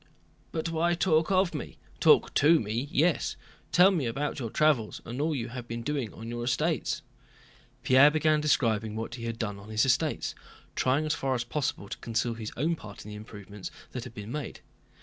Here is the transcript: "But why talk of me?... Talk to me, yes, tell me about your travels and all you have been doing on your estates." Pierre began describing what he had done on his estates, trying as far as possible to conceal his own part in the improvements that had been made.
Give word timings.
"But 0.51 0.69
why 0.69 0.95
talk 0.95 1.29
of 1.29 1.53
me?... 1.53 1.77
Talk 1.99 2.33
to 2.33 2.59
me, 2.59 2.87
yes, 2.89 3.35
tell 3.71 3.91
me 3.91 4.07
about 4.07 4.39
your 4.39 4.49
travels 4.49 4.99
and 5.05 5.21
all 5.21 5.35
you 5.35 5.49
have 5.49 5.67
been 5.67 5.83
doing 5.83 6.11
on 6.11 6.27
your 6.27 6.45
estates." 6.45 7.03
Pierre 7.83 8.09
began 8.09 8.41
describing 8.41 8.95
what 8.95 9.13
he 9.13 9.25
had 9.25 9.37
done 9.37 9.59
on 9.59 9.69
his 9.69 9.85
estates, 9.85 10.33
trying 10.75 11.05
as 11.05 11.13
far 11.13 11.35
as 11.35 11.43
possible 11.43 11.87
to 11.87 11.99
conceal 11.99 12.33
his 12.33 12.51
own 12.57 12.75
part 12.75 13.05
in 13.05 13.09
the 13.09 13.15
improvements 13.15 13.69
that 13.91 14.03
had 14.05 14.15
been 14.15 14.31
made. 14.31 14.61